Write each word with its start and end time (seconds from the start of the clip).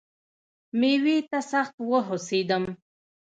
مېوې 0.79 1.17
ته 1.29 1.39
سخت 1.51 1.75
وهوسېدم. 1.89 2.63